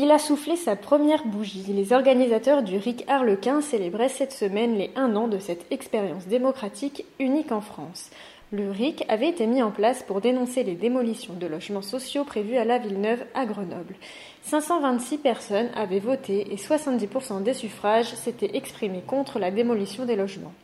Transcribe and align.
Il 0.00 0.12
a 0.12 0.20
soufflé 0.20 0.54
sa 0.54 0.76
première 0.76 1.24
bougie. 1.24 1.64
Les 1.66 1.92
organisateurs 1.92 2.62
du 2.62 2.76
RIC 2.76 3.04
Arlequin 3.08 3.60
célébraient 3.60 4.08
cette 4.08 4.30
semaine 4.30 4.78
les 4.78 4.92
un 4.94 5.16
an 5.16 5.26
de 5.26 5.40
cette 5.40 5.66
expérience 5.72 6.28
démocratique 6.28 7.04
unique 7.18 7.50
en 7.50 7.60
France. 7.60 8.10
Le 8.52 8.70
RIC 8.70 9.04
avait 9.08 9.28
été 9.28 9.48
mis 9.48 9.60
en 9.60 9.72
place 9.72 10.04
pour 10.04 10.20
dénoncer 10.20 10.62
les 10.62 10.76
démolitions 10.76 11.34
de 11.34 11.48
logements 11.48 11.82
sociaux 11.82 12.22
prévues 12.22 12.58
à 12.58 12.64
la 12.64 12.78
Villeneuve 12.78 13.24
à 13.34 13.44
Grenoble. 13.44 13.96
526 14.42 15.18
personnes 15.18 15.70
avaient 15.74 15.98
voté 15.98 16.52
et 16.52 16.56
70% 16.56 17.42
des 17.42 17.54
suffrages 17.54 18.14
s'étaient 18.14 18.56
exprimés 18.56 19.02
contre 19.04 19.40
la 19.40 19.50
démolition 19.50 20.04
des 20.04 20.14
logements. 20.14 20.54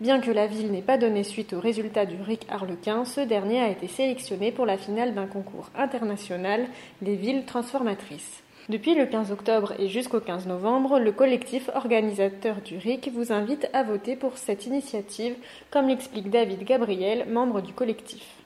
Bien 0.00 0.18
que 0.18 0.32
la 0.32 0.48
ville 0.48 0.72
n'ait 0.72 0.82
pas 0.82 0.98
donné 0.98 1.22
suite 1.22 1.52
aux 1.52 1.60
résultats 1.60 2.04
du 2.04 2.20
RIC 2.20 2.46
Arlequin, 2.48 3.04
ce 3.04 3.20
dernier 3.20 3.60
a 3.60 3.70
été 3.70 3.86
sélectionné 3.86 4.50
pour 4.50 4.66
la 4.66 4.76
finale 4.76 5.14
d'un 5.14 5.26
concours 5.26 5.70
international 5.76 6.66
des 7.00 7.14
villes 7.14 7.44
transformatrices. 7.44 8.42
Depuis 8.68 8.94
le 8.94 9.06
15 9.06 9.32
octobre 9.32 9.74
et 9.80 9.88
jusqu'au 9.88 10.20
15 10.20 10.46
novembre, 10.46 11.00
le 11.00 11.10
collectif 11.10 11.68
organisateur 11.74 12.60
du 12.60 12.76
RIC 12.76 13.10
vous 13.12 13.32
invite 13.32 13.68
à 13.72 13.82
voter 13.82 14.14
pour 14.14 14.38
cette 14.38 14.66
initiative, 14.66 15.34
comme 15.72 15.88
l'explique 15.88 16.30
David 16.30 16.62
Gabriel, 16.62 17.26
membre 17.28 17.60
du 17.60 17.72
collectif. 17.72 18.41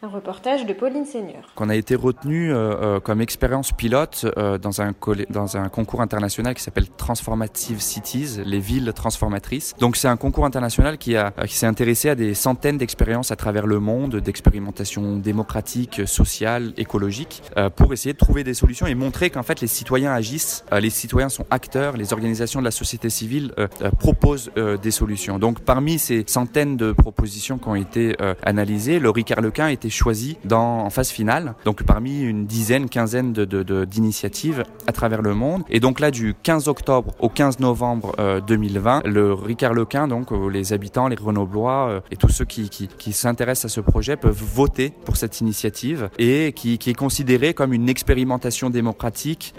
Un 0.00 0.06
reportage 0.06 0.64
de 0.64 0.72
Pauline 0.72 1.04
Seigneur. 1.04 1.42
Qu'on 1.56 1.68
a 1.68 1.74
été 1.74 1.96
retenu 1.96 2.52
euh, 2.52 2.56
euh, 2.56 3.00
comme 3.00 3.20
expérience 3.20 3.72
pilote 3.72 4.26
euh, 4.36 4.56
dans, 4.56 4.80
un 4.80 4.94
dans 5.28 5.56
un 5.56 5.68
concours 5.68 6.02
international 6.02 6.54
qui 6.54 6.62
s'appelle 6.62 6.88
Transformative 6.88 7.80
Cities, 7.80 8.40
les 8.44 8.60
villes 8.60 8.92
transformatrices. 8.94 9.74
Donc 9.80 9.96
c'est 9.96 10.06
un 10.06 10.16
concours 10.16 10.44
international 10.44 10.98
qui, 10.98 11.16
qui 11.48 11.56
s'est 11.56 11.66
intéressé 11.66 12.10
à 12.10 12.14
des 12.14 12.34
centaines 12.34 12.78
d'expériences 12.78 13.32
à 13.32 13.36
travers 13.36 13.66
le 13.66 13.80
monde, 13.80 14.16
d'expérimentations 14.16 15.16
démocratiques, 15.16 16.06
sociales, 16.06 16.74
écologiques, 16.76 17.42
pour 17.74 17.92
essayer 17.92 18.12
de 18.12 18.18
trouver 18.18 18.44
des 18.44 18.54
solutions 18.54 18.86
et 18.86 18.94
montrer 18.94 19.30
qu'en 19.30 19.42
fait 19.42 19.60
les 19.60 19.66
citoyens 19.66 20.12
agissent, 20.12 20.64
les 20.80 20.90
citoyens 20.90 21.28
sont 21.28 21.46
acteurs, 21.50 21.96
les 21.96 22.12
organisations 22.12 22.60
de 22.60 22.64
la 22.64 22.70
société 22.70 23.10
civile 23.10 23.52
proposent 23.98 24.52
des 24.54 24.90
solutions. 24.92 25.40
Donc 25.40 25.60
parmi 25.60 25.98
ces 25.98 26.22
centaines 26.28 26.76
de 26.76 26.92
propositions 26.92 27.58
qui 27.58 27.68
ont 27.68 27.74
été 27.74 28.16
analysées, 28.44 29.00
le 29.00 29.10
Ricard 29.10 29.40
Lequin 29.40 29.64
a 29.64 29.72
été 29.88 30.38
dans, 30.44 30.84
en 30.84 30.90
phase 30.90 31.10
finale, 31.10 31.54
donc 31.64 31.82
parmi 31.82 32.22
une 32.22 32.46
dizaine, 32.46 32.88
quinzaine 32.88 33.32
d'initiatives 33.32 34.58
de, 34.58 34.62
de, 34.62 34.68
à 34.86 34.92
travers 34.92 35.22
le 35.22 35.34
monde. 35.34 35.62
Et 35.68 35.80
donc 35.80 36.00
là, 36.00 36.10
du 36.10 36.34
15 36.42 36.68
octobre 36.68 37.14
au 37.18 37.28
15 37.28 37.60
novembre 37.60 38.14
2020, 38.46 39.02
euh, 39.04 39.08
le 39.08 39.32
Ricard 39.32 39.74
Lequin, 39.74 40.08
donc 40.08 40.32
euh, 40.32 40.48
les 40.48 40.72
habitants, 40.72 41.08
les 41.08 41.16
Grenoblois 41.16 41.88
euh, 41.88 42.00
et 42.10 42.16
tous 42.16 42.28
ceux 42.28 42.44
qui, 42.44 42.68
qui, 42.68 42.88
qui 42.88 43.12
s'intéressent 43.12 43.70
à 43.70 43.74
ce 43.74 43.80
projet 43.80 44.16
peuvent 44.16 44.42
voter 44.42 44.92
pour 45.04 45.16
cette 45.16 45.40
initiative 45.40 46.10
et 46.18 46.52
qui, 46.52 46.78
qui 46.78 46.90
est 46.90 46.94
considérée 46.94 47.54
comme 47.54 47.72
une 47.72 47.88
expérimentation 47.88 48.70
démocratique 48.70 49.54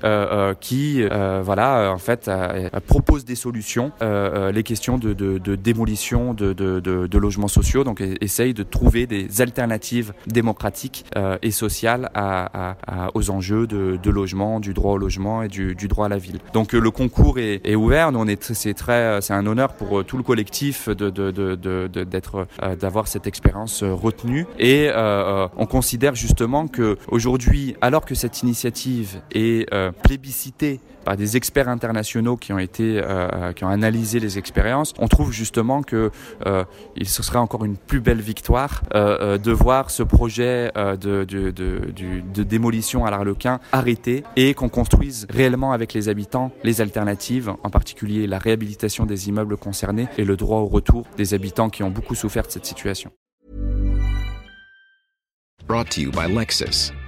qui, 0.60 1.04
voilà, 1.44 1.92
en 1.94 1.98
fait, 1.98 2.30
propose 2.88 3.26
des 3.26 3.36
solutions, 3.36 3.92
les 4.02 4.64
questions 4.64 4.98
de, 4.98 5.14
de, 5.14 5.38
de 5.38 5.56
démolition 5.56 6.34
de, 6.34 6.54
de, 6.54 7.18
logements 7.18 7.48
sociaux, 7.48 7.84
donc 7.84 8.02
essaye 8.22 8.54
de 8.54 8.64
trouver 8.64 9.08
des 9.08 9.42
alternatives 9.42 10.14
démocratique 10.28 11.06
euh, 11.16 11.38
et 11.42 11.52
sociale 11.52 12.10
aux 13.14 13.30
enjeux 13.30 13.68
de, 13.68 14.10
logement, 14.10 14.60
du 14.60 14.74
droit 14.74 14.94
au 14.94 14.98
logement 14.98 15.44
et 15.44 15.48
du, 15.48 15.76
droit 15.88 16.06
à 16.06 16.10
la 16.10 16.18
ville. 16.18 16.40
Donc 16.54 16.74
euh, 16.74 16.80
le 16.80 16.92
concours 16.92 17.40
est, 17.40 17.76
ouvert. 17.76 18.12
Nous, 18.12 18.20
on 18.20 18.28
est 18.28 18.54
c'est 18.54 18.74
très 18.74 19.22
c'est 19.22 19.34
un 19.34 19.46
honneur 19.46 19.74
pour 19.74 20.00
euh, 20.00 20.04
tout 20.04 20.18
le 20.18 20.24
collectif 20.24 20.90
d'être 20.90 22.48
d'avoir 22.80 23.08
cette 23.08 23.28
expérience 23.28 23.84
retenue 23.84 24.46
et 24.58 24.90
on 24.96 25.66
considère 25.66 26.16
justement 26.16 26.68
que 26.68 26.98
aujourd'hui, 27.08 27.76
alors 27.82 28.06
que 28.06 28.16
cette 28.16 28.42
initiative 28.42 29.22
est 29.32 29.70
plébiscitée 30.04 30.80
par 31.06 31.16
des 31.16 31.38
experts 31.38 31.70
internationaux 31.70 32.38
qui 32.38 32.54
ont 32.54 32.60
été 32.60 33.02
qui 33.56 33.64
ont 33.64 33.70
analysé 33.70 34.20
les 34.20 34.38
expériences, 34.38 34.94
on 35.00 35.08
trouve 35.08 35.32
justement 35.32 35.82
que 35.84 36.12
euh, 36.46 36.64
il 36.96 37.08
ce 37.08 37.24
serait 37.24 37.40
encore 37.40 37.66
une 37.66 37.78
plus 37.78 38.02
belle 38.02 38.22
victoire 38.22 38.84
euh, 38.94 39.38
de 39.38 39.52
voir 39.52 39.92
ce 39.92 40.04
projet 40.10 40.72
euh, 40.76 40.98
de, 40.98 42.44
démolition 42.44 43.06
à 43.06 43.12
l'Arlequin 43.12 43.62
arrêté 43.72 44.24
et 44.36 44.54
qu'on 44.54 44.68
construise 44.68 45.26
réellement 45.30 45.72
avec 45.72 45.94
les 45.94 46.10
habitants 46.10 46.52
les 46.64 46.82
alternatives, 46.82 47.54
en 47.64 47.70
particulier 47.70 48.28
la 48.28 48.40
réhabilitation 48.40 49.06
des 49.06 49.30
immeubles 49.30 49.56
concernés 49.56 50.08
et 50.18 50.26
le 50.26 50.36
droit 50.36 50.60
au 50.60 50.66
retour 50.66 51.06
des 51.16 51.34
habitants 51.34 51.70
qui 51.70 51.84
ont 51.84 51.92
beaucoup 51.92 52.16
souffert 52.16 52.46
de 52.46 52.52
cette 52.52 52.66
situation. 52.66 53.12
Brought 55.66 55.90
to 55.92 56.02
you 56.02 56.12
by. 56.12 56.28